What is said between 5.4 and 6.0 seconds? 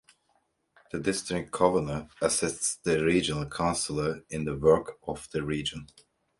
Region.